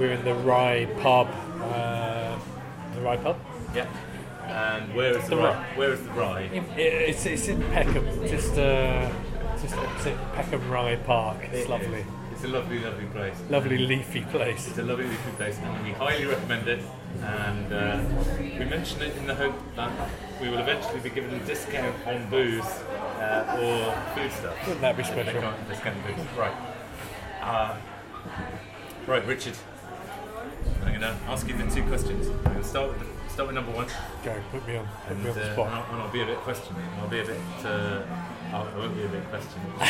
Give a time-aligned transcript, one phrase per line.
[0.00, 0.16] Where are we?
[0.16, 1.28] We're in the Rye pub.
[1.60, 2.38] Uh,
[2.94, 3.36] the Rye pub.
[3.74, 3.86] Yeah.
[4.46, 5.52] And where is the, The rye?
[5.52, 5.76] Rye.
[5.76, 6.40] Where is the rye?
[6.42, 9.08] It, it's, it's in Peckham, just uh,
[9.62, 11.36] just opposite Peckham Rye Park.
[11.52, 13.36] It's lovely, It's a lovely, lovely place.
[13.48, 14.66] lovely leafy place.
[14.68, 16.80] It's a lovely leafy place, and we highly recommend it.
[17.22, 18.00] And uh,
[18.40, 19.92] we mention it in the hope that
[20.40, 24.56] we will eventually be given a discount on booze uh, or food stuff.
[24.62, 25.52] Wouldn't that be special?
[25.68, 26.26] discount booze.
[26.36, 26.54] Right.
[27.42, 27.76] Uh,
[29.06, 29.54] right, Richard.
[31.00, 32.26] Going to ask you the two questions.
[32.28, 33.86] I'm going to start with, the, start with number one.
[34.22, 35.68] Go, put me on, put And, me uh, on the and, spot.
[35.72, 36.82] I'll, and I'll be a bit questioning.
[37.00, 37.40] I'll be a bit.
[37.64, 38.02] Uh,
[38.52, 39.72] I'll, I won't be a bit questioning.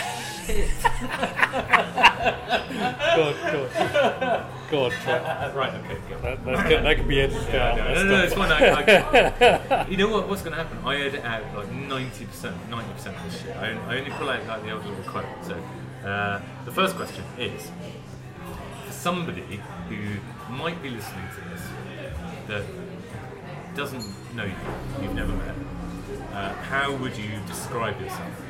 [3.17, 4.47] Go on, go on.
[4.71, 5.13] Go on, try.
[5.15, 5.75] Uh, right.
[5.75, 5.99] Okay.
[6.09, 6.21] Go.
[6.21, 6.85] That, good.
[6.85, 7.77] that could be edited out.
[7.77, 8.53] No, That's no, no, it's fine.
[8.53, 10.29] I, I, you know what?
[10.29, 10.79] What's going to happen?
[10.85, 13.57] I edit out like ninety percent, ninety percent of this shit.
[13.57, 15.25] I, I only pull out like the old little quote.
[15.43, 15.61] So,
[16.07, 17.69] uh, the first question is
[19.01, 21.63] somebody who might be listening to this
[22.49, 22.65] that
[23.75, 24.05] doesn't
[24.37, 24.55] know you,
[25.01, 25.55] you've never met.
[26.33, 28.43] Uh, how would you describe yourself?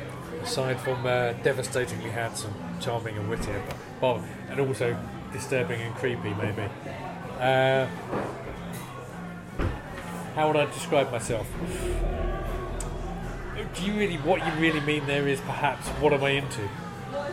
[0.43, 3.53] Aside from uh, devastatingly handsome, charming, and witty,
[4.01, 4.97] but, and also
[5.31, 6.63] disturbing and creepy, maybe.
[7.39, 7.87] Uh,
[10.35, 11.47] how would I describe myself?
[13.75, 16.67] Do you really, what you really mean there is perhaps what am I into?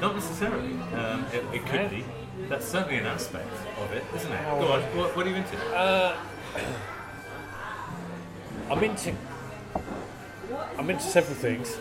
[0.00, 0.74] Not necessarily.
[0.94, 1.88] Um, it, it could Yeah.
[1.88, 2.04] be.
[2.48, 4.38] That's certainly an aspect of it, isn't it?
[4.38, 4.80] How Go on.
[4.96, 5.56] What, what are you into?
[5.74, 6.16] Uh,
[8.70, 9.14] I'm into.
[10.78, 11.76] I'm into several things.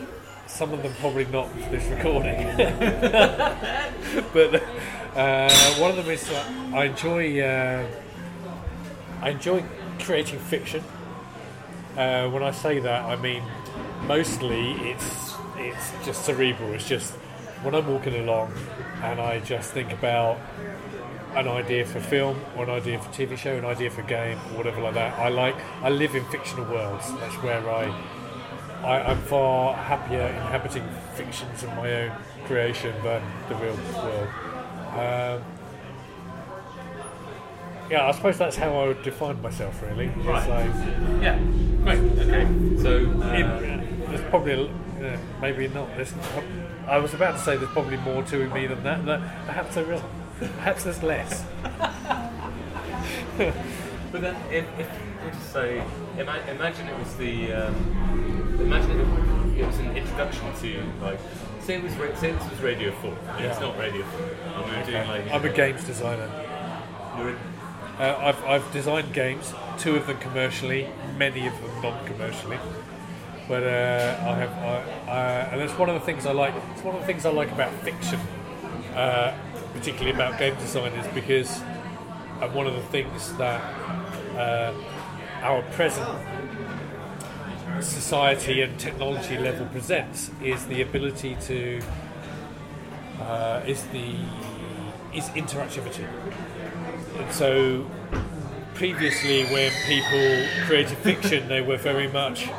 [0.48, 2.38] Some of them probably not for this recording,
[4.34, 4.64] but
[5.16, 7.42] uh, one of them is uh, I enjoy.
[7.42, 7.86] Uh,
[9.22, 9.64] I enjoy
[10.00, 10.84] creating fiction.
[11.98, 13.44] Uh, when I say that, I mean
[14.04, 16.74] mostly it's it's just cerebral.
[16.74, 17.14] It's just
[17.64, 18.54] when I'm walking along
[19.04, 20.38] and I just think about
[21.36, 24.58] an idea for film or an idea for TV show, an idea for game, or
[24.58, 25.18] whatever like that.
[25.20, 25.56] I like.
[25.84, 27.06] I live in fictional worlds.
[27.20, 27.94] That's where I.
[28.84, 32.12] I I'm far happier inhabiting fictions of my own
[32.46, 34.28] creation than the real world.
[34.94, 35.44] Um,
[37.90, 39.82] yeah, I suppose that's how I would define myself.
[39.82, 40.50] Really, It's Right.
[40.50, 41.40] like- Yeah.
[41.84, 42.00] Great.
[42.20, 42.48] Okay.
[42.82, 42.90] So.
[43.22, 45.88] Uh, in- there's probably a, uh, maybe not.
[45.96, 46.14] There's,
[46.88, 49.06] I was about to say there's probably more to me than that.
[49.06, 50.10] that perhaps there isn't.
[50.40, 51.44] Perhaps there's less.
[54.10, 54.90] But then, if, if
[55.24, 55.84] we just say,
[56.18, 57.76] ima- imagine it was the, um,
[58.60, 61.20] imagine it, it was an introduction to like,
[61.62, 63.14] say it was ra- say this was Radio Four.
[63.36, 64.28] and It's not Radio Four.
[64.56, 66.30] And we were doing like, I'm a games designer.
[68.00, 70.88] Uh, I've, I've designed games, two of them commercially,
[71.18, 72.58] many of them non-commercially.
[73.48, 76.54] But uh, I have, I, uh, and that's one of the things I like.
[76.74, 78.20] It's one of the things I like about fiction,
[78.94, 79.34] uh,
[79.74, 81.62] particularly about game design, is because
[82.42, 83.62] uh, one of the things that
[84.36, 84.74] uh,
[85.42, 86.08] our present
[87.80, 91.80] society and technology level presents is the ability to
[93.22, 94.16] uh, is the
[95.14, 96.06] is interactivity.
[97.18, 97.90] And so
[98.74, 102.50] previously when people created fiction they were very much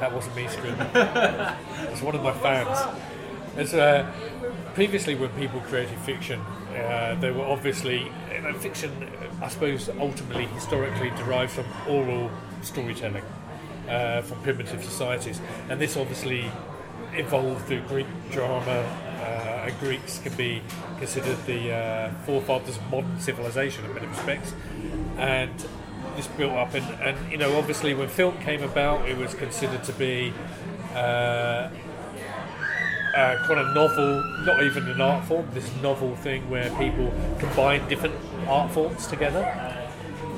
[0.00, 0.78] that wasn't me screaming.
[0.94, 2.78] it's one of my fans.
[3.56, 4.10] It's, uh,
[4.76, 8.90] previously when people created fiction uh, they were obviously you know, fiction
[9.40, 12.30] I suppose ultimately historically derived from oral
[12.60, 13.24] storytelling
[13.88, 15.40] uh, from primitive societies
[15.70, 16.52] and this obviously
[17.14, 18.84] evolved through Greek drama
[19.22, 20.60] uh, and Greeks can be
[20.98, 24.52] considered the uh, forefathers of modern civilization in many respects
[25.16, 25.66] and
[26.16, 29.84] this built up and, and you know obviously when film came about it was considered
[29.84, 30.32] to be
[30.94, 31.68] uh,
[33.16, 37.86] uh, kind of novel, not even an art form, this novel thing where people combine
[37.88, 38.14] different
[38.46, 39.42] art forms together.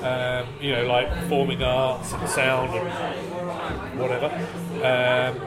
[0.03, 4.27] Um, you know, like performing arts and sound and whatever.
[4.77, 5.41] Um,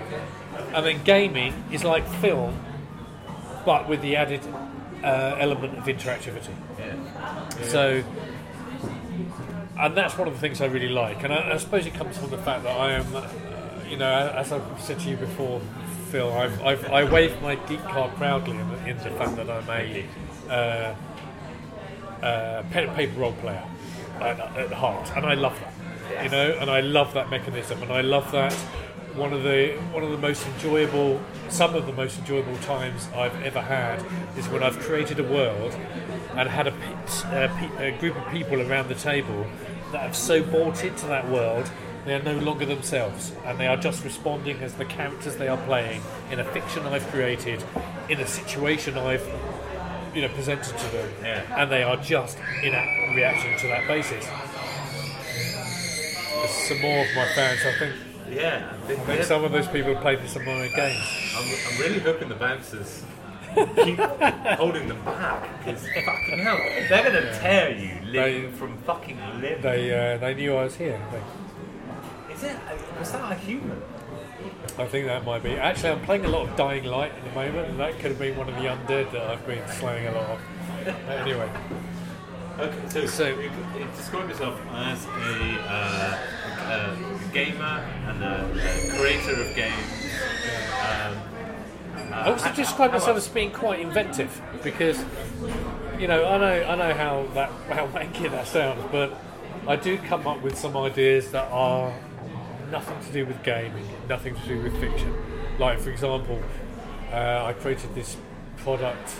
[0.75, 2.59] and then gaming is like film,
[3.65, 4.41] but with the added
[5.01, 6.53] uh, element of interactivity.
[6.77, 7.63] Yeah.
[7.63, 8.03] So,
[9.81, 11.23] and that's one of the things I really like.
[11.23, 13.27] And I, I suppose it comes from the fact that I am, uh,
[13.89, 15.59] you know, as I've said to you before,
[16.11, 19.49] Phil, I've, I've, I wave my geek card proudly in the, in the fact that
[19.49, 20.05] I'm a
[20.49, 20.95] uh,
[22.23, 23.63] uh, pen and paper role player
[24.19, 26.23] at, at heart, and I love that.
[26.23, 28.53] You know, and I love that mechanism, and I love that.
[29.15, 31.19] One of the one of the most enjoyable,
[31.49, 34.05] some of the most enjoyable times I've ever had
[34.37, 35.73] is when I've created a world
[36.35, 39.47] and had a, a, pe- a group of people around the table
[39.91, 41.69] that have so bought into that world
[42.05, 45.57] they are no longer themselves and they are just responding as the characters they are
[45.65, 46.01] playing
[46.31, 47.63] in a fiction I've created,
[48.09, 49.27] in a situation I've
[50.15, 51.61] you know presented to them, Yeah.
[51.61, 54.25] and they are just in a reaction to that basis.
[56.35, 57.59] There's some more of my fans.
[57.65, 57.95] I think,
[58.29, 60.99] Yeah, I think, I think some of those people have played some of my games.
[61.37, 61.43] I'm,
[61.73, 63.03] I'm really hoping the bouncers
[63.83, 63.99] keep
[64.57, 66.57] holding them back because fucking hell,
[66.89, 69.61] they're gonna tear you limb They- from fucking limb.
[69.61, 70.99] They uh, they knew I was here.
[71.07, 71.23] I think.
[72.37, 72.55] Is it?
[72.99, 73.81] Was that a human?
[74.77, 75.51] I think that might be.
[75.51, 78.19] Actually, I'm playing a lot of Dying Light at the moment, and that could have
[78.19, 80.39] been one of the undead that I've been slaying a lot of.
[80.85, 81.49] But anyway,
[82.59, 85.09] Okay, so, So- you, you describe yourself as a,
[85.67, 86.17] uh,
[86.67, 90.11] a gamer and a, a creator of games.
[90.81, 91.17] Um,
[92.13, 95.03] I also describe myself as being quite inventive because,
[95.99, 99.17] you know, I know I know how that how wanky that sounds, but
[99.67, 101.93] I do come up with some ideas that are
[102.69, 105.15] nothing to do with gaming, nothing to do with fiction.
[105.59, 106.41] Like, for example,
[107.11, 108.17] uh, I created this
[108.57, 109.19] product.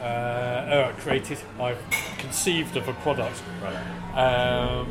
[0.00, 1.38] Uh, oh, created.
[1.60, 1.78] I've
[2.18, 3.42] conceived of a product
[4.14, 4.86] um,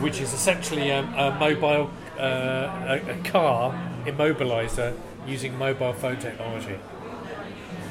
[0.00, 3.72] which is essentially a, a mobile uh, a, a car
[4.04, 6.78] immobilizer using mobile phone technology.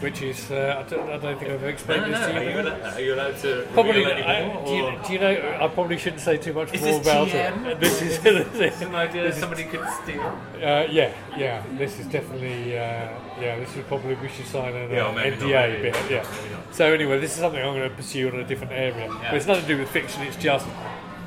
[0.02, 2.18] Which is uh, I, don't, I don't think I've explained no, no.
[2.18, 2.50] this to Are you.
[2.50, 4.06] you, allowed, are you allowed to Probably.
[4.06, 5.58] I, more, do, you, do you know?
[5.62, 7.66] I probably shouldn't say too much Is more this about TM?
[7.66, 7.80] it.
[7.80, 10.22] This is, Is an idea somebody could steal?
[10.22, 11.64] Uh, yeah, yeah.
[11.78, 13.08] This is definitely, uh,
[13.40, 13.58] yeah.
[13.58, 15.96] This is probably we should sign an Yeah, uh, NDA bit.
[16.12, 16.26] Yeah.
[16.72, 19.08] So anyway, this is something I'm going to pursue in a different area.
[19.08, 19.32] Yeah.
[19.32, 20.24] But it's nothing to do with fiction.
[20.24, 20.68] It's just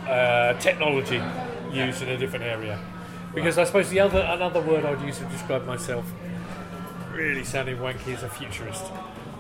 [0.06, 1.22] uh, technology
[1.72, 2.78] used in a different area.
[3.34, 6.10] Because I suppose the other another word I'd use to describe myself,
[7.12, 8.84] really sounding wanky, is a futurist.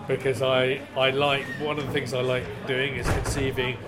[0.06, 3.78] Because I I like one of the things I like doing is conceiving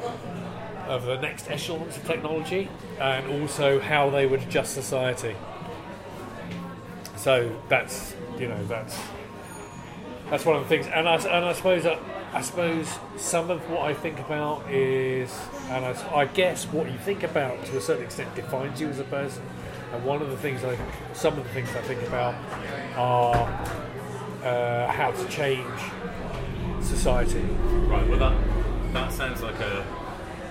[0.88, 2.68] of the next echelons of technology
[2.98, 5.36] and also how they would adjust society.
[7.16, 8.98] So that's you know that's
[10.30, 11.98] that's one of the things, and I, and I suppose that,
[12.32, 15.36] I suppose some of what I think about is,
[15.68, 19.00] and I, I guess what you think about to a certain extent defines you as
[19.00, 19.42] a person.
[19.92, 20.78] And one of the things I,
[21.12, 22.34] some of the things I think about
[22.96, 23.34] are
[24.44, 25.66] uh, how to change
[26.80, 27.40] society.
[27.40, 28.08] Right.
[28.08, 29.84] Well, that that sounds like a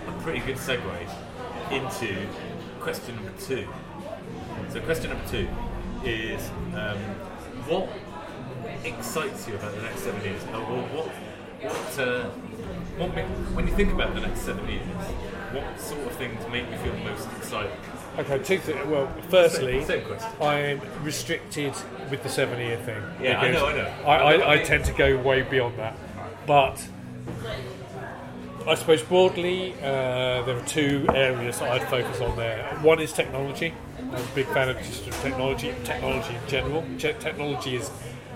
[0.07, 1.09] a pretty good segue
[1.71, 2.27] into
[2.79, 3.67] question number two.
[4.69, 5.47] So, question number two
[6.03, 6.97] is um,
[7.67, 7.89] what
[8.83, 10.41] excites you about the next seven years?
[10.53, 11.07] Or what
[11.61, 12.29] what uh,
[12.97, 13.25] what make,
[13.55, 14.85] when you think about the next seven years?
[15.53, 17.71] What sort of things make you feel most excited?
[18.17, 18.85] Okay, two things.
[18.87, 20.03] Well, firstly, Same.
[20.41, 21.73] I'm restricted
[22.09, 23.01] with the seven year thing.
[23.21, 23.93] Yeah, I know, I know.
[24.05, 25.95] I, I, I tend to go way beyond that.
[26.45, 26.85] But
[28.67, 32.65] I suppose broadly, uh, there are two areas that I'd focus on there.
[32.81, 33.73] One is technology.
[33.97, 36.83] I'm a big fan of just technology, technology in general.
[36.97, 37.89] Technology is,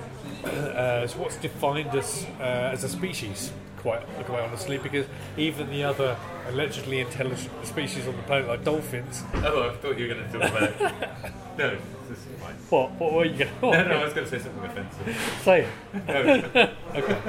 [0.45, 3.51] uh, is what's defined us uh, as a species,
[3.83, 5.05] quite, quite honestly, because
[5.37, 10.07] even the other allegedly intelligent species on the planet, like dolphins, Oh, I thought you
[10.07, 11.01] were going to talk about.
[11.57, 11.77] no,
[12.09, 12.55] this is fine.
[12.69, 15.39] what, what were you going to No, no, I was going to say something offensive.
[15.43, 15.69] Say it.
[16.95, 17.21] okay.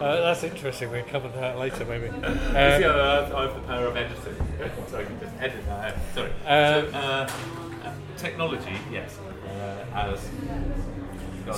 [0.00, 0.90] Uh, that's interesting.
[0.90, 2.06] We'll come to that later, maybe.
[2.06, 4.36] You see, Um, uh, I have the power of editing.
[4.88, 6.00] so I can just edit that out.
[6.14, 6.30] Sorry.
[6.46, 9.18] Um, so, uh, technology, yes.
[9.46, 10.28] Uh, as.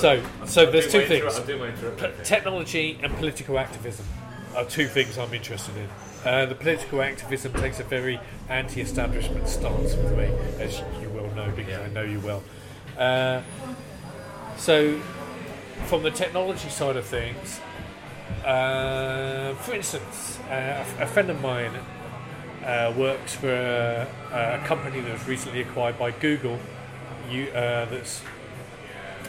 [0.01, 1.37] So- so there's two things.
[1.37, 1.91] I'm doing my intro.
[1.93, 4.07] p- technology and political activism
[4.57, 5.89] are two things I'm interested in.
[6.25, 10.27] Uh, the political activism takes a very anti-establishment stance with me,
[10.59, 11.81] as you will know because Yeah.
[11.81, 12.43] I know you well.
[12.99, 13.43] Uh,
[14.57, 14.99] so,
[15.87, 17.61] from the technology side of things,
[18.45, 21.73] uh, for instance, uh, a friend of mine
[22.65, 26.59] uh, works for a, a company that was recently acquired by Google.
[27.31, 28.23] You, uh, that's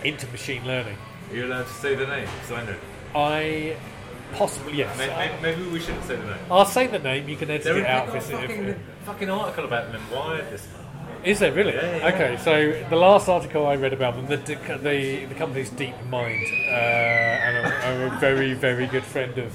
[0.03, 0.97] into machine learning.
[1.29, 2.27] Are you allowed to say the name?
[2.41, 2.75] Because I know.
[3.15, 3.75] I
[4.33, 4.97] possibly yes.
[4.97, 6.35] Maybe, maybe we shouldn't say the name.
[6.49, 7.27] I'll say the name.
[7.29, 8.13] You can edit There it out.
[8.13, 11.25] was If a fucking, fucking article about them Wired this month.
[11.25, 11.73] is there really?
[11.73, 12.07] Yeah, yeah.
[12.13, 16.71] Okay, so the last article I read about them, the the, the company's DeepMind, uh,
[16.71, 19.53] and I'm, a very very good friend of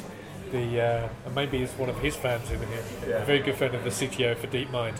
[0.52, 2.84] the, uh, and maybe it's one of his fans over here.
[3.08, 3.22] Yeah.
[3.22, 4.96] A very good friend of the CTO for DeepMind.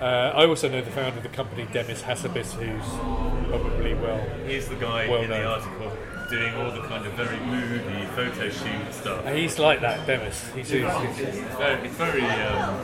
[0.00, 4.20] Uh, I also know the founder of the company, Demis Hassabis, who's probably well.
[4.46, 5.90] He's the guy Well in the article
[6.34, 9.24] doing all the kind of very moody photo shoot stuff.
[9.32, 10.42] He's like that, Demis.
[10.54, 12.78] He's, he's, It's very, it's very um,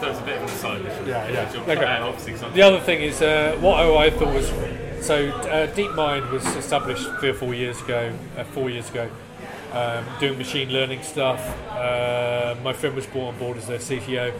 [0.00, 0.82] throws a bit of an aside.
[1.06, 1.52] Yeah, yeah.
[1.62, 1.74] Okay.
[1.74, 4.48] cut out, obviously, 'cause I'm- The other thing is uh, what I thought was
[5.04, 9.08] so uh, DeepMind was established three or four years ago, uh, four years ago,
[9.72, 11.40] um, doing machine learning stuff.
[11.70, 14.32] Uh, my friend was brought on board as their CTO,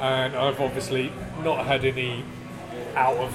[0.00, 1.12] and I've obviously
[1.44, 2.24] not had any
[2.96, 3.32] out of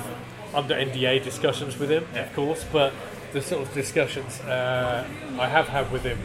[0.53, 2.21] under NDA discussions with him, Yeah.
[2.23, 2.93] of course, but
[3.35, 5.05] the sort of discussions uh,
[5.37, 6.17] I have had with him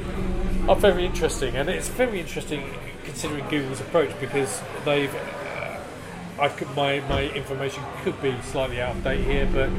[0.70, 2.62] are very interesting, and it's very interesting
[3.02, 5.12] considering Google's approach because they've.
[5.12, 5.80] Uh,
[6.38, 9.70] I could, my my information could be slightly out of date here, but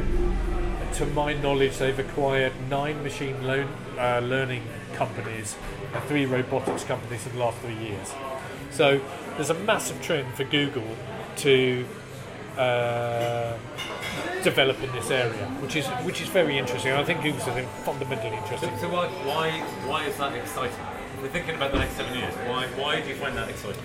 [0.95, 4.63] to my knowledge, they've acquired nine machine learn, uh, learning
[4.95, 5.55] companies
[5.93, 8.13] and three robotics companies in the last three years.
[8.71, 8.99] So
[9.37, 10.97] there's a massive trend for Google
[11.37, 11.85] to
[12.57, 13.57] uh,
[14.43, 16.91] develop in this area, which is which is very interesting.
[16.93, 18.69] I think Google's something fundamentally interesting.
[18.77, 19.51] So, so why, why
[19.87, 20.77] why is that exciting?
[21.21, 22.33] We're thinking about the next seven years.
[22.47, 23.81] Why why do you find that exciting?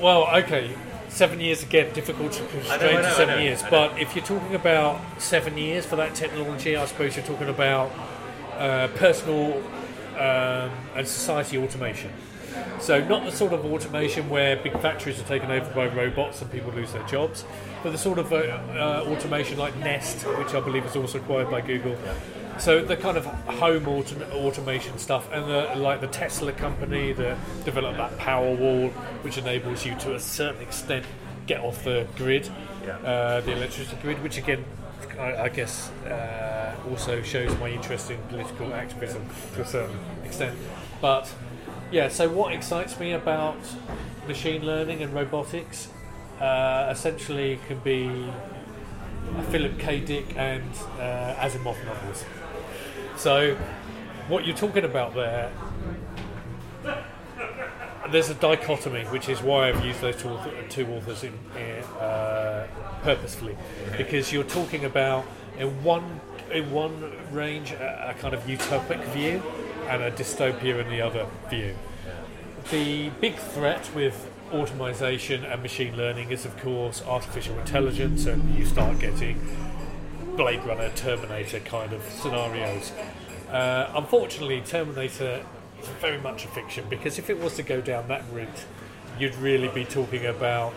[0.00, 0.74] Well, okay,
[1.08, 3.62] seven years again, difficult to constrain to seven years.
[3.70, 7.92] But if you're talking about seven years for that technology, I suppose you're talking about
[8.58, 9.62] uh, personal
[10.16, 12.10] um, and society automation.
[12.80, 16.50] So not the sort of automation where big factories are taken over by robots and
[16.50, 17.44] people lose their jobs,
[17.82, 21.50] but the sort of uh, uh, automation like Nest, which I believe is also acquired
[21.50, 21.96] by Google.
[22.58, 27.36] So the kind of home auto- automation stuff, and the, like the Tesla company that
[27.64, 28.88] developed that power wall,
[29.22, 31.04] which enables you to a certain extent
[31.46, 32.48] get off the grid,
[32.86, 32.96] Yeah.
[32.98, 34.64] uh, the electricity grid, which again,
[35.18, 40.56] I, I guess, uh, also shows my interest in political activism to a certain extent.
[41.00, 41.32] But
[41.94, 43.56] yeah, so what excites me about
[44.26, 45.86] machine learning and robotics
[46.40, 48.32] uh, essentially can be
[49.52, 50.00] Philip K.
[50.00, 52.24] Dick and uh, Asimov novels.
[53.16, 53.54] So,
[54.26, 55.52] what you're talking about there,
[58.10, 61.32] there's a dichotomy, which is why I've used those two, author, two authors in,
[62.00, 62.66] uh,
[63.04, 63.56] purposefully,
[63.96, 65.24] because you're talking about
[65.60, 66.20] in one
[66.50, 69.40] in one range a, a kind of utopic view
[69.88, 71.74] and a dystopia in the other view.
[72.70, 78.64] The big threat with automation and machine learning is, of course, artificial intelligence, and you
[78.64, 79.38] start getting
[80.36, 82.92] Blade Runner, Terminator kind of scenarios.
[83.50, 85.44] Uh, unfortunately, Terminator
[85.80, 88.48] is very much a fiction because if it was to go down that route,
[89.18, 90.72] you'd really be talking about.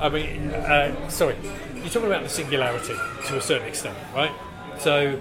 [0.00, 1.36] I mean, uh, sorry,
[1.76, 2.94] you're talking about the singularity
[3.26, 4.32] to a certain extent, right?
[4.78, 5.20] So,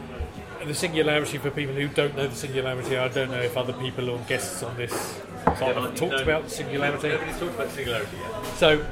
[0.68, 4.10] the singularity for people who don't know the singularity, I don't know if other people
[4.10, 6.24] or guests on this of no, talked no.
[6.24, 7.10] about singularity.
[7.10, 8.46] Nobody's talked about singularity yet.
[8.56, 8.86] So,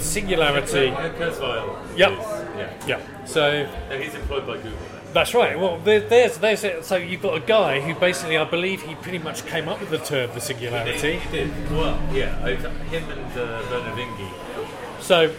[0.00, 0.90] singularity.
[0.90, 1.98] Kurzweil.
[1.98, 2.10] Yep.
[2.10, 2.86] Yeah.
[2.86, 3.24] Yeah.
[3.26, 4.78] So No, he's employed by Google.
[5.12, 5.58] That's right.
[5.58, 6.84] Well, there, there's there's it.
[6.84, 9.90] So you've got a guy who basically, I believe, he pretty much came up with
[9.90, 11.18] the term the singularity.
[11.18, 11.70] He did.
[11.70, 12.36] Well, yeah.
[12.46, 15.00] Him and uh, Vernor Vinge.
[15.00, 15.32] So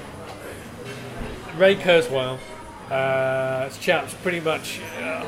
[1.57, 2.39] Ray Kurzweil,
[2.91, 5.23] uh, this chap's pretty much uh,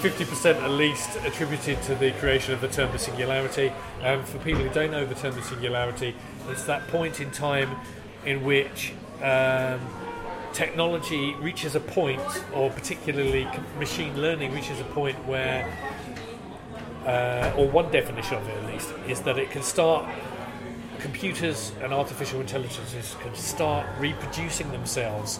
[0.00, 3.72] fifty percent at least attributed to the creation of the term the singularity.
[4.02, 6.14] And for people who don't know the term the singularity,
[6.48, 7.76] it's that point in time
[8.24, 8.92] in which.
[9.22, 9.80] Um,
[10.54, 12.22] technology reaches a point,
[12.54, 13.46] or particularly
[13.78, 15.70] machine learning reaches a point where,
[17.04, 20.08] uh, or one definition of it at least, is that it can start,
[21.00, 25.38] computers and artificial intelligences can start reproducing themselves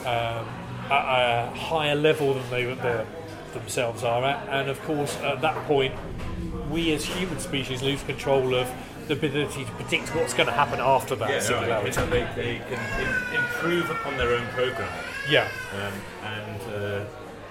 [0.00, 0.46] um,
[0.90, 3.04] at a higher level than they they
[3.52, 5.94] themselves are at, and of course at that point,
[6.70, 8.70] we as human species lose control of
[9.08, 11.88] the ability to predict what's going to happen after that Yeah, no, singularity.
[11.88, 14.92] it's they, they can improve upon their own program.
[15.30, 15.48] Yeah.
[15.74, 15.92] Um,
[16.24, 17.04] and uh,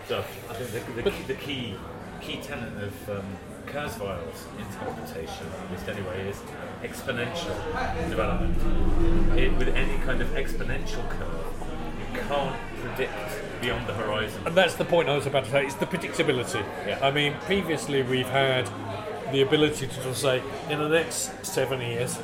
[0.08, 1.76] so I think the, the, key, the key
[2.22, 3.26] key tenet of um,
[3.68, 6.38] Kurzweil's interpretation, at least anyway, is
[6.84, 7.56] exponential
[8.10, 9.38] development.
[9.38, 11.47] It, with any kind of exponential curve,
[12.18, 13.14] can't predict
[13.62, 14.42] beyond the horizon.
[14.46, 15.66] And that's the point I was about to say.
[15.66, 16.64] It's the predictability.
[16.86, 17.00] Yeah.
[17.02, 18.70] I mean, previously we've had
[19.32, 22.20] the ability to of say, in the next seven years,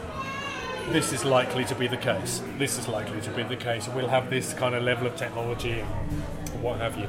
[0.90, 2.42] this is likely to be the case.
[2.58, 5.80] This is likely to be the case, we'll have this kind of level of technology
[5.80, 7.08] and what have you.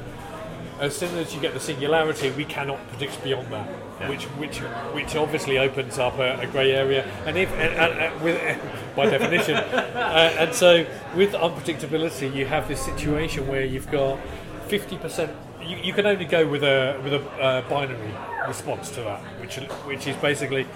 [0.79, 4.09] As soon as you get the singularity, we cannot predict beyond that, Yeah.
[4.09, 8.21] which which which obviously opens up a, a grey area, and if and, and, and
[8.21, 8.35] with
[8.95, 10.85] by definition, uh, and so
[11.15, 14.19] with unpredictability, you have this situation where you've got
[14.67, 15.31] fifty percent.
[15.61, 18.13] You, you can only go with a with a uh, binary
[18.47, 20.67] response to that, which which is basically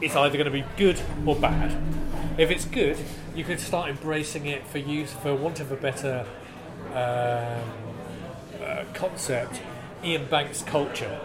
[0.00, 1.76] it's either going to be good or bad.
[2.38, 2.98] If it's good,
[3.34, 6.26] you can start embracing it for use, for want of a better
[6.92, 7.70] um,
[8.64, 9.60] uh, concept.
[10.02, 11.20] Iain Banks' culture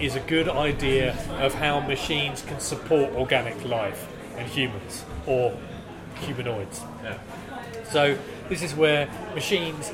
[0.00, 5.56] is a good idea of how machines can support organic life and humans or
[6.16, 6.82] humanoids.
[7.02, 7.18] Yeah.
[7.90, 9.92] So this is where machines,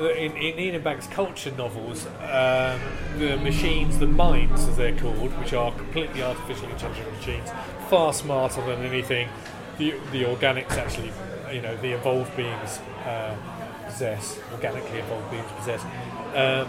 [0.00, 2.80] uh, in, in Iain Banks' culture novels, um,
[3.18, 7.50] the machines, the minds as they're called, which are completely artificially intelligent machines,
[7.88, 9.28] far smarter than anything
[9.78, 11.12] the, the organics actually,
[11.52, 13.36] you know, the evolved beings uh,
[13.86, 15.82] possess, organically evolved beings possess.
[16.34, 16.68] Um,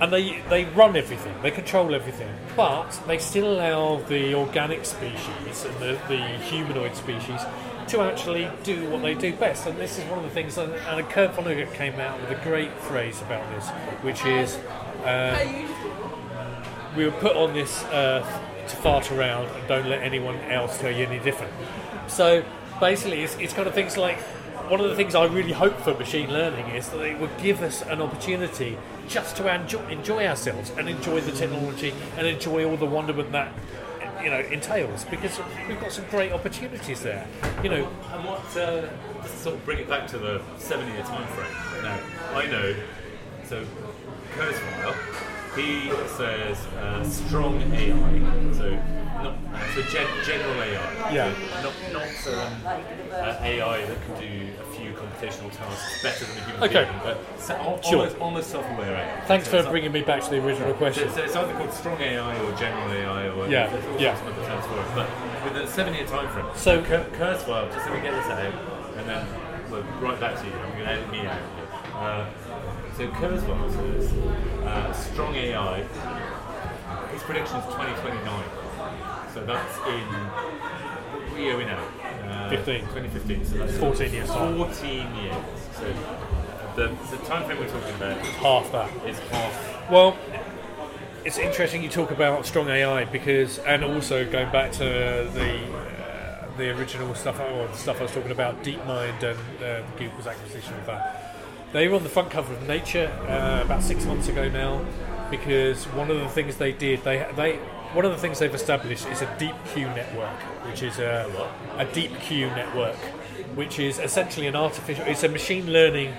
[0.00, 5.64] and they they run everything, they control everything, but they still allow the organic species
[5.64, 7.40] and the, the humanoid species
[7.88, 9.66] to actually do what they do best.
[9.66, 10.56] And this is one of the things.
[10.58, 13.68] And, and Kurt Vonnegut came out with a great phrase about this,
[14.02, 14.58] which is.
[15.04, 15.68] Um,
[16.96, 20.90] we were put on this earth to fart around and don't let anyone else tell
[20.90, 21.52] you any different.
[22.08, 22.44] So
[22.80, 24.18] basically, it's, it's kind of things like
[24.68, 27.62] one of the things I really hope for machine learning is that it would give
[27.62, 28.78] us an opportunity
[29.10, 33.52] just to enjoy, enjoy ourselves and enjoy the technology and enjoy all the wonderment that
[34.22, 37.26] you know entails because we've got some great opportunities there.
[37.62, 38.88] You know, And what, uh,
[39.22, 41.82] just to sort of bring it back to the seven year time frame.
[41.82, 41.98] Now,
[42.38, 42.74] I know,
[43.44, 43.64] so
[44.36, 44.94] Kurzweil,
[45.56, 48.74] he says uh, strong AI, so
[49.24, 49.34] not
[49.74, 51.12] so gen- general AI.
[51.12, 51.34] Yeah.
[51.62, 52.52] Not not um,
[53.12, 54.48] uh, AI that can do
[55.20, 56.84] computational tasks better than a human okay.
[56.84, 57.98] being, but sure.
[57.98, 59.20] almost, almost self-aware AI.
[59.26, 61.08] Thanks so for bringing me back to the original question.
[61.10, 64.38] So, so it's either called strong AI or general AI or yeah, there's all sorts
[64.38, 64.94] of terms for.
[64.94, 68.26] But with a seven-year time frame, so, so cur- Kurzweil, just so we get this
[68.26, 68.54] out,
[68.96, 69.26] and then
[69.70, 70.52] we'll right back to you.
[70.52, 71.40] I'm going to edit me out.
[71.94, 72.30] Uh,
[72.96, 74.12] so Kurzweil says
[74.64, 75.82] uh, strong AI.
[77.12, 78.44] His prediction is 2029.
[79.34, 81.99] So that's in a year we now.
[82.50, 82.80] 2015.
[82.80, 83.44] 2015.
[83.46, 84.28] So that's 14 years.
[84.28, 85.36] 14 years.
[85.76, 85.94] So
[86.76, 88.90] the, the time frame we're talking about half that.
[89.06, 89.90] It's half.
[89.90, 90.16] Well,
[91.24, 94.78] it's interesting you talk about strong AI because, and also going back to
[95.34, 99.82] the uh, the original stuff, or the stuff I was talking about, DeepMind and uh,
[99.98, 101.36] Google's acquisition of that.
[101.72, 104.84] They were on the front cover of Nature uh, about six months ago now
[105.30, 107.58] because one of the things they did, they they
[107.92, 111.84] one of the things they've established is a deep Q network, which is a, a
[111.86, 112.96] deep Q network,
[113.56, 116.14] which is essentially an artificial, it's a machine learning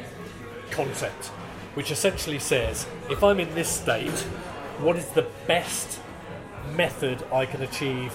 [0.70, 1.28] concept,
[1.76, 4.20] which essentially says if I'm in this state,
[4.80, 6.00] what is the best
[6.76, 8.14] method I can achieve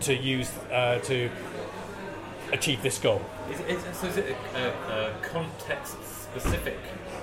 [0.00, 1.30] to use uh, to
[2.52, 3.22] achieve this goal?
[3.50, 6.78] Is, is, so is it a, a, a context specific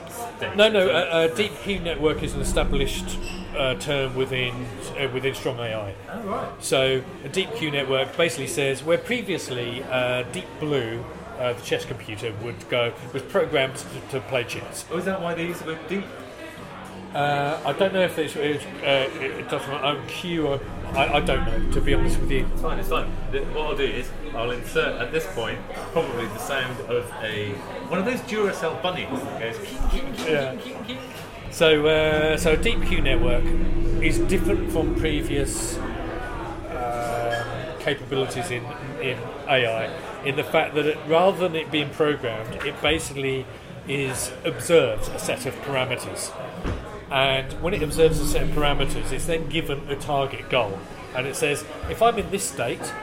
[0.09, 0.55] state?
[0.57, 0.89] No, no.
[0.89, 3.17] A, a deep Q network is an established
[3.57, 4.53] uh, term within
[4.99, 5.93] uh, within strong AI.
[6.11, 6.63] Oh, right.
[6.63, 11.03] So a deep Q network basically says where previously uh, Deep Blue,
[11.37, 14.85] uh, the chess computer, would go was programmed to, to play chess.
[14.91, 16.05] Oh, is that why they use the deep?
[17.13, 20.59] Uh, I don't know if it's, it's, uh, it it does my own Q.
[20.93, 22.47] I, I don't know to be honest with you.
[22.53, 23.07] It's fine, it's fine.
[23.53, 25.59] What I'll do is I'll insert at this point
[25.91, 27.49] probably the sound of a
[27.89, 30.27] one of those Duracell bunnies that goes.
[30.27, 30.55] Yeah.
[31.51, 33.43] So, uh, so deep Q network
[34.01, 35.77] is different from previous
[36.69, 37.45] um
[37.79, 38.63] capabilities in
[39.01, 39.89] in AI
[40.23, 43.45] in the fact that it, rather than it being programmed, it basically
[43.87, 46.31] is observes a set of parameters,
[47.11, 50.77] and when it observes a set of parameters, it's then given a target goal,
[51.15, 52.93] and it says if I'm in this state,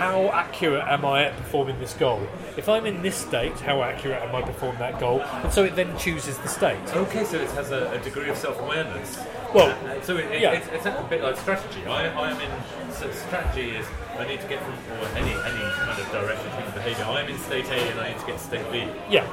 [0.00, 2.26] how accurate am I at performing this goal?
[2.56, 5.20] If I'm in this state, how accurate am I performing that goal?
[5.20, 6.80] And so it then chooses the state.
[6.96, 9.18] Okay, so it has a, a degree of self-awareness.
[9.54, 10.52] Well, Uh, so it, it, yeah.
[10.52, 11.84] it's, it's a bit like strategy.
[11.84, 12.50] I, I am in
[12.94, 13.86] so strategy is
[14.18, 17.04] I need to get from or any any kind of direction human behaviour.
[17.04, 18.88] I am in state A and I need to get to state B.
[19.10, 19.26] Yeah,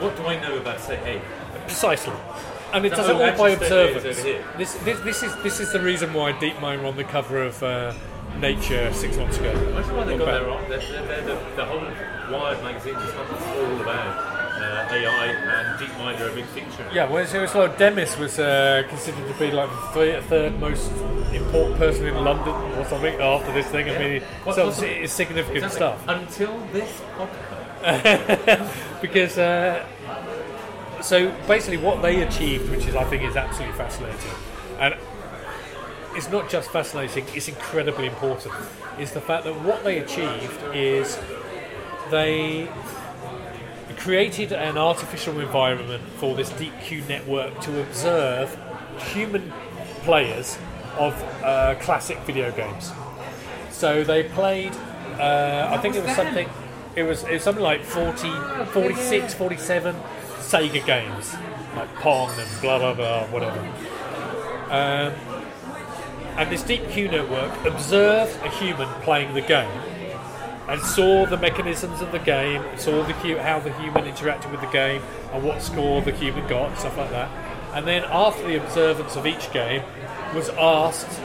[0.00, 1.20] What do I know about state A?
[1.66, 2.14] precisely.
[2.72, 4.02] And it does it all by observance.
[4.02, 7.62] This, this, this is this is the reason why DeepMind were on the cover of
[7.62, 7.92] uh,
[8.40, 9.50] Nature six months ago.
[9.50, 10.44] I why they got their
[11.56, 11.86] the, whole
[12.30, 16.86] Wired magazine is all about uh, AI and DeepMind are a big feature.
[16.92, 20.60] Yeah, well, so it's like Demis was uh, considered to be like the third, third
[20.60, 20.90] most
[21.32, 23.88] important person in London or something after this thing.
[23.88, 24.22] I mean,
[24.52, 25.76] so it's significant Exactly.
[25.76, 26.04] stuff.
[26.08, 27.66] Until this podcast.
[29.00, 29.84] because uh,
[31.00, 34.30] so basically what they achieved, which is I think is absolutely fascinating,
[34.78, 34.94] and
[36.16, 38.54] it's not just fascinating; it's incredibly important.
[38.98, 41.18] Is the fact that what they achieved is
[42.10, 42.68] they
[43.96, 48.56] created an artificial environment for this deep Q network to observe
[49.12, 49.52] human
[50.02, 50.58] players
[50.98, 52.92] of uh, classic video games.
[53.70, 54.72] So they played,
[55.18, 56.48] uh, I think it was something,
[56.94, 58.30] it was, it was something like 40,
[58.66, 59.96] 46, 47
[60.38, 61.34] Sega games,
[61.74, 63.60] like Pong and blah blah blah, whatever.
[64.70, 65.35] Um,
[66.38, 69.70] and this deep Q network observed a human playing the game
[70.68, 74.66] and saw the mechanisms of the game, saw the how the human interacted with the
[74.68, 75.00] game,
[75.32, 77.30] and what score the human got, stuff like that.
[77.74, 79.82] And then after the observance of each game,
[80.34, 81.20] was asked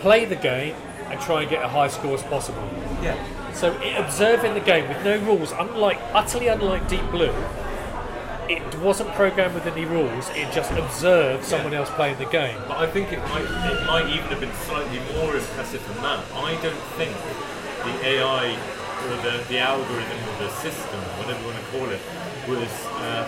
[0.00, 0.74] play the game
[1.06, 2.68] and try and get a high score as possible.
[3.02, 3.16] Yeah.
[3.52, 7.34] So it, observing the game with no rules, unlike utterly unlike Deep Blue,
[8.50, 10.28] it wasn't programmed with any rules.
[10.30, 12.58] It just observed someone else playing the game.
[12.66, 16.24] But I think it might it might even have been slightly more impressive than that.
[16.34, 17.14] I don't think
[17.86, 18.58] the AI
[19.06, 22.00] or the, the algorithm or the system, whatever you want to call it,
[22.48, 23.24] was uh,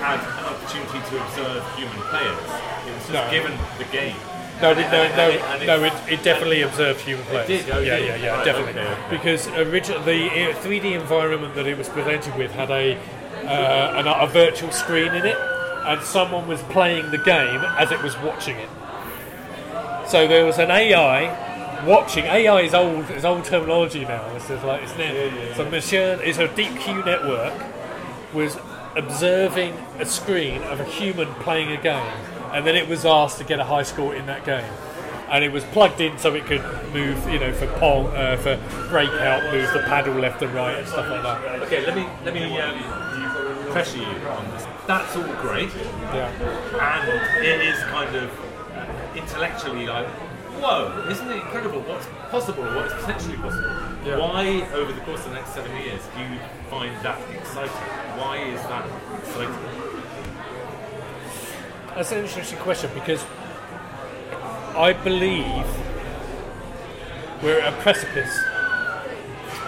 [0.00, 2.48] had an opportunity to observe human players.
[2.86, 3.30] It was just No.
[3.30, 4.16] given the game.
[4.62, 5.84] No, it, no, no, no.
[5.84, 7.46] It, it definitely observed human players.
[7.46, 7.70] did?
[7.70, 8.80] Oh, yeah, did yeah, yeah, Right, definitely.
[8.82, 9.16] okay, okay.
[9.16, 12.98] Because originally, the uh, 3D environment that it was presented with had a
[13.46, 18.02] uh, an, a virtual screen in it, and someone was playing the game as it
[18.02, 18.68] was watching it.
[20.06, 22.24] So there was an AI watching.
[22.24, 23.10] AI is old.
[23.10, 24.32] Is old terminology now.
[24.34, 25.54] This is like it's now.
[25.54, 27.54] So machine is a deep Q network
[28.32, 28.56] was
[28.96, 32.12] observing a screen of a human playing a game,
[32.52, 34.72] and then it was asked to get a high score in that game.
[35.30, 38.56] And it was plugged in so it could move, you know, for pong, uh, for
[38.88, 41.62] breakout, move the paddle left and right and stuff like that.
[41.62, 43.19] Okay, let me let me um,
[43.72, 44.66] pressure you on this.
[44.86, 45.70] That's all great,
[46.12, 46.28] Yeah.
[46.80, 48.30] and it is kind of
[49.16, 50.06] intellectually like,
[50.60, 53.70] whoa, isn't it incredible what's possible, or what is potentially possible?
[54.04, 54.18] Yeah.
[54.18, 57.70] Why, over the course of the next seven years, do you find that exciting?
[58.18, 58.84] Why is that
[59.18, 59.54] exciting?
[61.94, 63.24] That's an interesting question because
[64.76, 65.64] I believe
[67.42, 68.38] we're at a precipice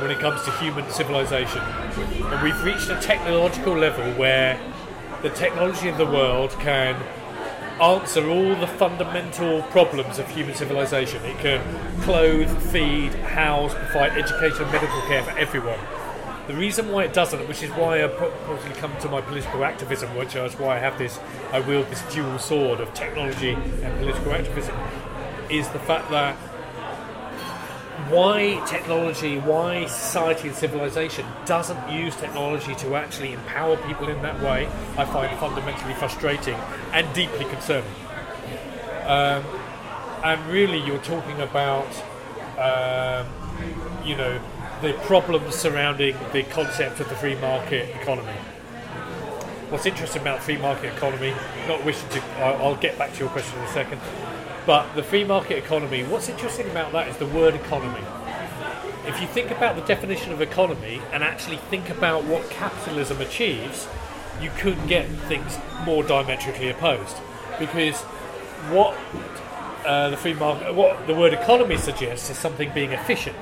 [0.03, 1.61] when it comes to human civilization.
[1.61, 4.61] And we've reached a technological level where
[5.23, 7.01] the technology of the world can
[7.81, 11.25] answer all the fundamental problems of human civilization.
[11.25, 11.61] It can
[12.03, 15.79] clothe, feed, house, provide education and medical care for everyone.
[16.49, 20.15] The reason why it doesn't, which is why I probably come to my political activism,
[20.17, 21.21] which is why I have this,
[21.53, 24.77] I wield this dual sword of technology and political activism,
[25.49, 26.37] is the fact that
[28.11, 34.41] why technology, why society and civilization doesn't use technology to actually empower people in that
[34.41, 36.57] way, I find fundamentally frustrating
[36.93, 37.91] and deeply concerning.
[39.05, 39.45] Um,
[40.25, 41.89] and really, you're talking about,
[42.59, 43.27] um,
[44.05, 44.41] you know,
[44.81, 48.33] the problems surrounding the concept of the free market economy.
[49.71, 51.35] What's interesting about free market economy,
[51.67, 54.01] not wishing to, I'll, I'll get back to your question in a second,
[54.67, 58.05] but the free market economy, what's interesting about that is the word economy.
[59.07, 63.89] If you think about the definition of economy and actually think about what capitalism achieves,
[64.41, 67.17] you could get things more diametrically opposed.
[67.59, 68.01] Because
[68.71, 68.97] what
[69.85, 73.37] uh, the free market, what the word economy suggests is something being efficient,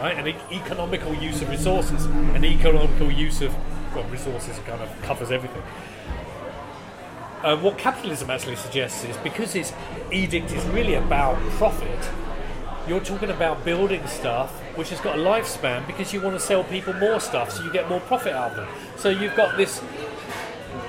[0.00, 0.16] right?
[0.18, 3.54] An e- economical use of resources, an economical use of
[3.94, 5.62] well, resources kind of covers everything.
[7.44, 9.72] Uh, what capitalism actually suggests is because its
[10.10, 12.10] edict is really about profit,
[12.88, 16.64] you're talking about building stuff which has got a lifespan because you want to sell
[16.64, 18.68] people more stuff so you get more profit out of them.
[18.96, 19.82] So you've got this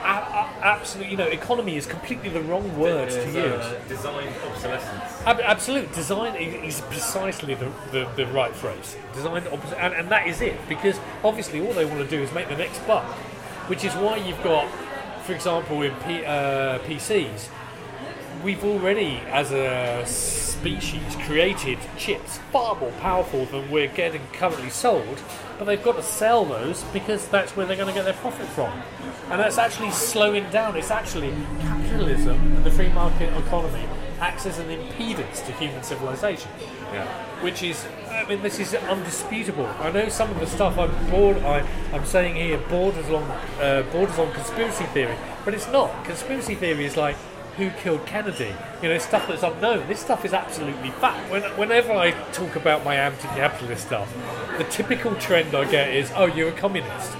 [0.01, 3.35] a- a- absolute, you know, economy is completely the wrong word to use.
[3.35, 5.03] uh, design obsolescence.
[5.25, 8.95] Ab- absolute design is precisely the, the, the right phrase.
[9.13, 10.55] Design opposite, and, and that is it.
[10.69, 13.03] Because obviously, all they want to do is make the next buck,
[13.67, 14.67] which is why you've got,
[15.25, 17.49] for example, in P, uh, PCs,
[18.43, 25.21] we've already, as a species, created chips far more powerful than we're getting currently sold.
[25.57, 28.47] But they've got to sell those because that's where they're going to get their profit
[28.49, 28.71] from.
[29.31, 30.75] And that's actually slowing down.
[30.75, 33.83] It's actually capitalism, and the free market economy,
[34.19, 36.49] acts as an impedance to human civilization
[36.93, 37.05] Yeah.
[37.41, 39.67] which is, I mean, this is undisputable.
[39.79, 43.23] I know some of the stuff I'm bored, I, I'm saying here borders on
[43.61, 46.05] uh, borders on conspiracy theory, but it's not.
[46.05, 47.15] Conspiracy theory is like
[47.57, 48.53] who killed Kennedy.
[48.81, 49.87] You know, stuff that's unknown.
[49.87, 51.31] This stuff is absolutely fact.
[51.31, 54.13] When, whenever I talk about my anti-capitalist stuff,
[54.57, 57.11] the typical trend I get is, "Oh, you're a communist,"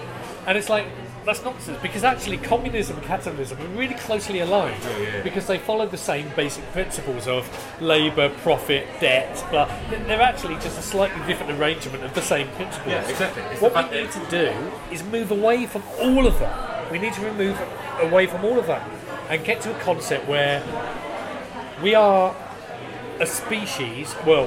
[0.48, 0.86] and it's like.
[1.26, 5.24] That's nonsense because actually communism and capitalism are really closely aligned yeah.
[5.24, 7.50] because they follow the same basic principles of
[7.82, 9.44] labour, profit, debt.
[9.52, 12.88] But they're actually just a slightly different arrangement of the same principles.
[12.88, 13.42] Yeah, exactly.
[13.44, 14.54] It's What we need to do
[14.92, 16.92] is move away from all of that.
[16.92, 17.60] We need to remove
[18.02, 18.88] away from all of that
[19.30, 20.62] and get to a concept where
[21.82, 22.36] we are
[23.20, 24.46] a species, well,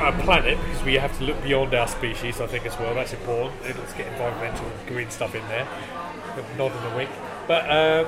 [0.00, 2.94] a planet, because we have to look beyond our species, I think, as well.
[2.94, 3.60] That's important.
[3.64, 5.68] Let's get environmental green stuff in there.
[6.56, 7.10] Nod in a wink.
[7.46, 8.06] But um,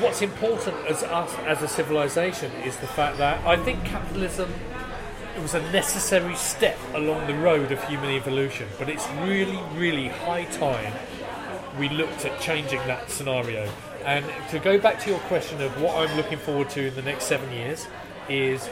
[0.00, 4.52] what's important as us as a civilization is the fact that I think capitalism
[5.36, 10.08] it was a necessary step along the road of human evolution, but it's really, really
[10.08, 10.92] high time
[11.78, 13.70] we looked at changing that scenario.
[14.04, 17.02] And to go back to your question of what I'm looking forward to in the
[17.02, 17.86] next seven years
[18.28, 18.68] is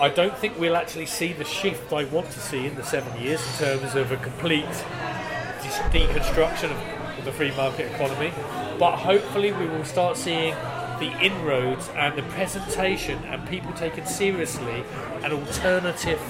[0.00, 3.20] I don't think we'll actually see the shift I want to see in the seven
[3.20, 6.70] years in terms of a complete de- deconstruction
[7.18, 8.32] of the free market economy,
[8.78, 10.54] but hopefully we will start seeing
[11.00, 14.84] the inroads and the presentation and people taken seriously
[15.24, 16.20] an alternative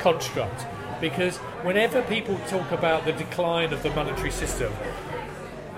[0.00, 0.66] construct.
[1.00, 4.72] Because whenever people talk about the decline of the monetary system,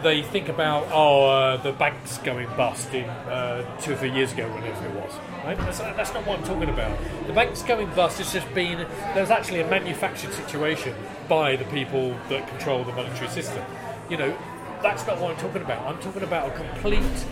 [0.02, 4.32] they think about oh uh, the banks going bust in uh, two or three years
[4.32, 5.12] ago, whenever it was.
[5.44, 5.56] Right?
[5.58, 6.98] That's, that's not what I'm talking about.
[7.26, 10.94] The banks going bust has just been there's actually a manufactured situation
[11.28, 13.64] by the people that control the monetary system.
[14.08, 14.38] You know,
[14.82, 15.86] that's not what I'm talking about.
[15.86, 17.26] I'm talking about a complete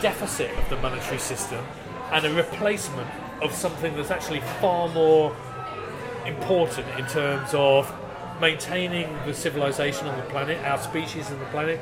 [0.00, 1.64] deficit of the monetary system
[2.12, 3.08] and a replacement
[3.42, 5.34] of something that's actually far more
[6.26, 7.92] important in terms of
[8.40, 11.80] maintaining the civilization on the planet, our species on the planet,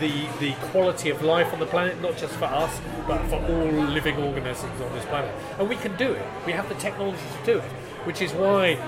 [0.00, 3.70] the, the quality of life on the planet, not just for us, but for all
[3.84, 5.34] living organisms on this planet.
[5.58, 6.26] And we can do it.
[6.46, 7.70] We have the technology to do it,
[8.04, 8.78] which is why,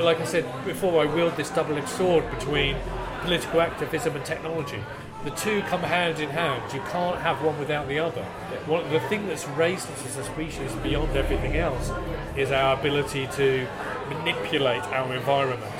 [0.00, 2.76] like I said before, I wield this double edged sword between
[3.22, 4.82] political activism and technology.
[5.24, 6.72] The two come hand in hand.
[6.74, 8.24] You can't have one without the other.
[8.66, 11.92] One, the thing that's raised us as a species beyond everything else
[12.36, 13.68] is our ability to
[14.10, 15.72] manipulate our environment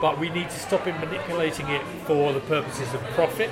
[0.00, 3.50] but we need to stop in manipulating it for the purposes of profit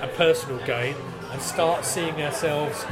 [0.00, 0.94] and personal gain
[1.30, 2.84] and start seeing ourselves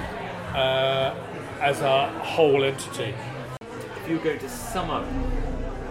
[0.54, 1.14] uh,
[1.60, 3.14] as a whole entity.
[4.02, 5.06] If you were going to sum up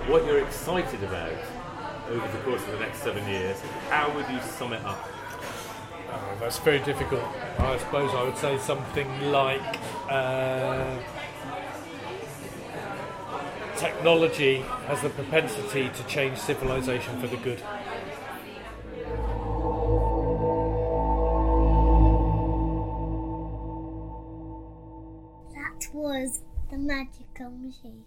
[0.08, 1.32] what you're excited about
[2.10, 3.60] over the course of the next seven years,
[3.90, 5.08] how would you sum it up?
[6.10, 7.24] Uh, that's very difficult.
[7.58, 9.80] I suppose I would say something like.
[10.10, 10.98] Uh,
[13.82, 17.58] technology has the propensity to change civilization for the good.
[25.56, 28.04] That was the magical machine.